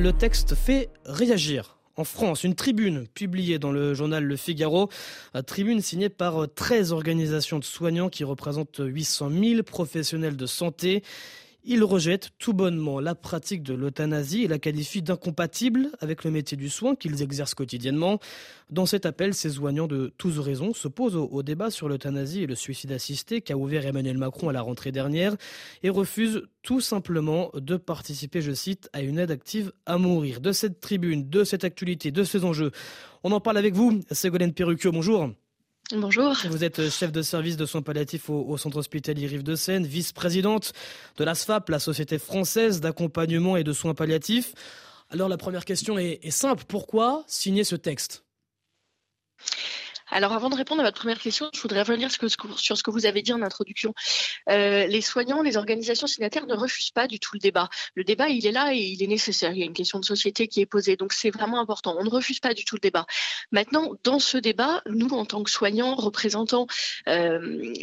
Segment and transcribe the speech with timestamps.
[0.00, 1.76] le texte fait réagir.
[1.96, 4.88] En France, une tribune publiée dans le journal Le Figaro,
[5.46, 11.02] tribune signée par 13 organisations de soignants qui représentent 800 000 professionnels de santé.
[11.72, 16.56] Il rejette tout bonnement la pratique de l'euthanasie et la qualifie d'incompatible avec le métier
[16.56, 18.18] du soin qu'ils exercent quotidiennement.
[18.70, 22.56] Dans cet appel, ces soignants de tous horizons s'opposent au, débat sur l'euthanasie et le
[22.56, 25.36] suicide assisté qu'a ouvert Emmanuel Macron à la rentrée dernière
[25.84, 30.40] et refusent tout simplement de participer, je cite, à une aide active à mourir.
[30.40, 32.72] De cette tribune, de cette actualité, de ces enjeux,
[33.22, 34.00] on en parle avec vous.
[34.10, 35.30] Ségolène Perrucchio, bonjour.
[35.92, 36.36] Bonjour.
[36.48, 40.72] Vous êtes chef de service de soins palliatifs au, centre hospitalier Rive-de-Seine, vice-présidente
[41.16, 44.54] de l'ASFAP, la Société française d'accompagnement et de soins palliatifs.
[45.10, 46.64] Alors la première question est simple.
[46.68, 48.24] Pourquoi signer ce texte?
[50.10, 53.06] Alors, avant de répondre à votre première question, je voudrais revenir sur ce que vous
[53.06, 53.94] avez dit en introduction.
[54.48, 57.68] Euh, les soignants, les organisations signataires ne refusent pas du tout le débat.
[57.94, 59.52] Le débat, il est là et il est nécessaire.
[59.52, 61.96] Il y a une question de société qui est posée, donc c'est vraiment important.
[61.98, 63.06] On ne refuse pas du tout le débat.
[63.52, 66.66] Maintenant, dans ce débat, nous, en tant que soignants, représentant
[67.08, 67.38] euh,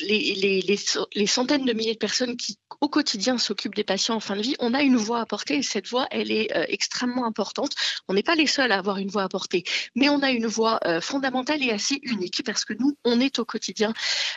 [0.00, 4.42] les, centaines de milliers de personnes qui, au quotidien, s'occupent des patients en fin de
[4.42, 7.72] vie, on a une voix à porter et cette voix, elle est euh, extrêmement importante.
[8.08, 10.46] On n'est pas les seuls à avoir une voix à porter, mais on a une
[10.46, 13.92] voix fondamentale et assez unique parce que nous, on est au quotidien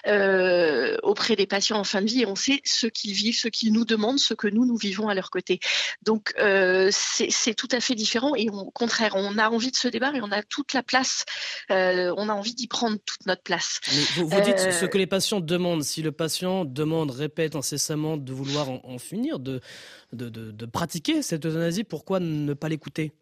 [0.08, 3.48] euh, auprès des patients en fin de vie et on sait ce qu'ils vivent, ce
[3.48, 5.60] qu'ils nous demandent, ce que nous, nous vivons à leur côté.
[6.02, 9.88] Donc, euh, c'est tout à fait différent et au contraire, on a envie de se
[9.88, 11.26] débat et on a toute la place,
[11.72, 13.80] euh, on a envie d'y prendre toute notre place.
[14.16, 15.84] vous, vous dites ce que les patients demandent.
[15.84, 19.62] Si le patient demande, répète incessamment de vouloir en, finir, de,
[20.12, 23.14] de, de pratiquer cette euthanasie, pourquoi ne pas l'écouter?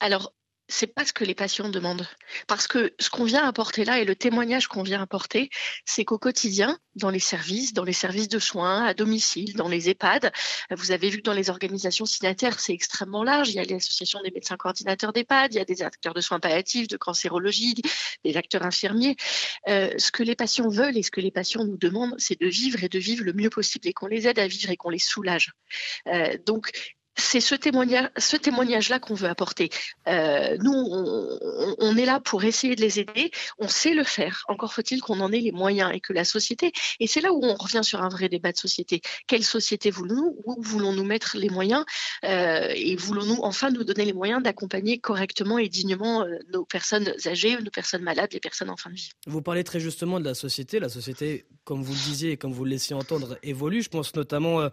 [0.00, 0.32] Alors,
[0.68, 2.06] c'est pas ce que les patients demandent.
[2.46, 5.50] Parce que ce qu'on vient apporter là et le témoignage qu'on vient apporter,
[5.84, 9.90] c'est qu'au quotidien, dans les services, dans les services de soins, à domicile, dans les
[9.90, 10.32] EHPAD,
[10.70, 13.50] vous avez vu que dans les organisations signataires, c'est extrêmement large.
[13.50, 16.40] Il y a l'association des médecins coordinateurs d'EHPAD, il y a des acteurs de soins
[16.40, 17.74] palliatifs, de cancérologie,
[18.24, 19.16] des acteurs infirmiers.
[19.68, 22.46] Euh, ce que les patients veulent et ce que les patients nous demandent, c'est de
[22.46, 24.90] vivre et de vivre le mieux possible et qu'on les aide à vivre et qu'on
[24.90, 25.52] les soulage.
[26.08, 26.70] Euh, donc,
[27.16, 29.70] c'est ce témoignage, ce témoignage-là qu'on veut apporter.
[30.08, 33.30] Euh, nous, on, est là pour essayer de les aider.
[33.58, 34.44] On sait le faire.
[34.48, 36.72] Encore faut-il qu'on en ait les moyens et que la société.
[36.98, 39.00] Et c'est là où on revient sur un vrai débat de société.
[39.26, 40.36] Quelle société voulons-nous?
[40.44, 41.84] Où voulons-nous mettre les moyens?
[42.24, 47.12] Euh, Et voulons-nous enfin nous donner les moyens d'accompagner correctement et dignement euh, nos personnes
[47.26, 49.10] âgées, nos personnes malades, les personnes en fin de vie?
[49.26, 50.80] Vous parlez très justement de la société.
[50.80, 53.82] La société, comme vous le disiez et comme vous le laissiez entendre, évolue.
[53.82, 54.68] Je pense notamment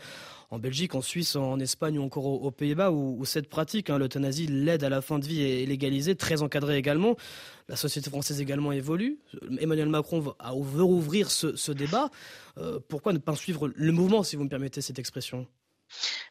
[0.49, 4.47] en Belgique, en Suisse, en Espagne ou encore aux, Pays-Bas, où, cette pratique, hein, l'euthanasie,
[4.47, 7.15] l'aide à la fin de vie est légalisée, très encadrée également.
[7.67, 9.19] La société française également évolue.
[9.59, 12.09] Emmanuel Macron veut rouvrir ce, débat.
[12.57, 15.47] Euh, pourquoi ne pas suivre le mouvement, si vous me permettez cette expression?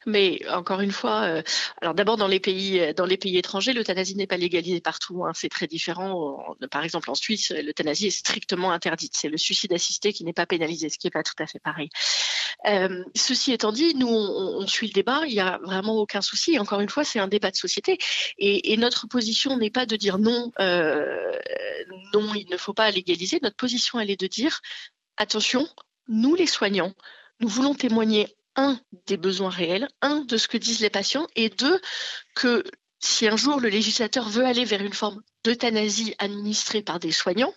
[0.06, 1.42] Mais encore une fois, euh,
[1.80, 5.24] alors d'abord dans les pays euh, dans les pays étrangers, l'euthanasie n'est pas légalisée partout.
[5.24, 6.56] Hein, c'est très différent.
[6.70, 9.12] par exemple, en Suisse, l'euthanasie est strictement interdite.
[9.14, 11.58] C'est le suicide assisté qui n'est pas pénalisé, ce qui n'est pas tout à fait
[11.58, 11.90] pareil.
[12.66, 15.22] Euh, ceci étant dit, nous on, suit le débat.
[15.26, 16.58] Il n'y a vraiment aucun souci.
[16.58, 17.98] Encore une fois, c'est un débat de société
[18.38, 23.38] et, et notre position n'est pas de dire non, non, il ne faut pas légaliser.
[23.42, 24.60] Notre position, elle est de dire
[25.16, 25.68] attention,
[26.08, 26.94] nous les soignants,
[27.40, 31.48] nous voulons témoigner un, des besoins réels, un, de ce que disent les patients, et
[31.48, 31.80] deux,
[32.34, 32.64] que
[32.98, 37.54] si un jour le législateur veut aller vers une forme d'euthanasie administrée par des soignants,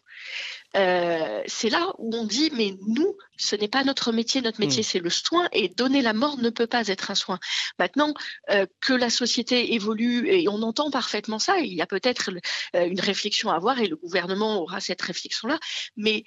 [0.75, 4.81] euh, c'est là où on dit mais nous, ce n'est pas notre métier, notre métier
[4.81, 4.85] hmm.
[4.85, 7.39] c'est le soin et donner la mort ne peut pas être un soin.
[7.79, 8.13] Maintenant
[8.49, 12.31] euh, que la société évolue et on entend parfaitement ça, il y a peut-être
[12.75, 15.59] euh, une réflexion à avoir et le gouvernement aura cette réflexion-là,
[15.95, 16.23] mais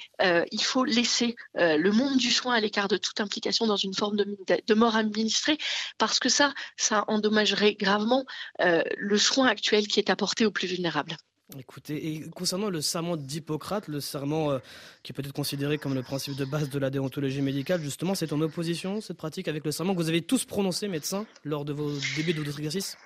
[0.50, 4.16] il faut laisser le monde du soin à l'écart de toute implication dans une forme
[4.16, 4.36] de,
[4.66, 5.58] de, mort administrée
[5.98, 8.24] parce que ça, ça endommagerait gravement
[8.58, 11.16] le soin actuel qui est apporté aux plus vulnérables.
[11.56, 14.58] Écoutez, et concernant le serment d'Hippocrate, le serment euh,
[15.04, 18.32] qui peut être considéré comme le principe de base de la déontologie médicale, justement, c'est
[18.32, 21.72] en opposition, cette pratique, avec le serment que vous avez tous prononcé, médecin, lors de
[21.72, 22.96] vos débuts de votre exercice?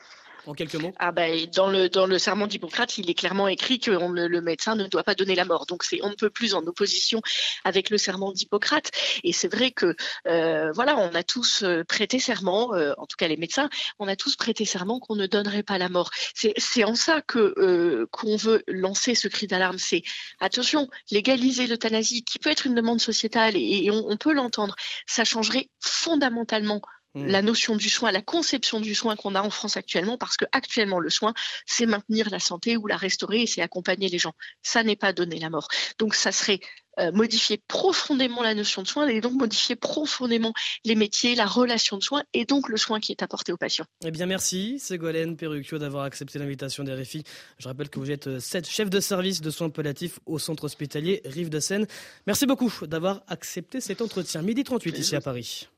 [0.47, 0.93] En quelques mots?
[0.99, 4.75] Ah ben, dans, le, dans le serment d'Hippocrate, il est clairement écrit que le, médecin
[4.75, 5.67] ne doit pas donner la mort.
[5.67, 7.21] Donc on ne peut plus en opposition
[7.65, 8.91] avec le serment d'Hippocrate.
[9.25, 9.95] Et c'est vrai que
[10.27, 14.09] euh, voilà, on a tous euh, prêté serment, euh, en tout cas les médecins, on
[14.09, 16.11] a tous prêté serment qu'on ne donnerait pas la mort.
[16.35, 19.79] C'est en ça que qu'on veut lancer ce cri d'alarme.
[19.79, 20.03] C'est
[20.41, 24.77] attention, légaliser l'euthanasie, qui peut être une demande sociétale et, on peut l'entendre,
[25.07, 26.81] ça changerait fondamentalement
[27.15, 27.27] mmh.
[27.27, 30.45] la notion du soin, la conception du soin qu'on a en France actuellement, parce que
[30.53, 31.35] actuellement le soin,
[31.67, 34.35] c'est maintenir la santé ou la restaurer et c'est accompagner les gens.
[34.63, 35.69] Ça n'est pas donner la mort.
[35.99, 36.61] Donc ça serait
[36.99, 40.53] euh, modifier profondément la notion de soin et donc modifier profondément
[40.85, 43.87] les métiers, la relation de soin et donc le soin qui est apporté aux patients.
[44.05, 47.23] Eh bien merci Ségolène Perrucchio d'avoir accepté l'invitation des RFI.
[47.59, 51.23] Je rappelle que vous êtes euh, chef de service de soins palliatifs au centre hospitalier
[51.25, 51.87] Rive de Seine.
[52.27, 54.43] Merci beaucoup d'avoir accepté cet entretien.
[54.43, 55.71] Midi 38 ici à Paris.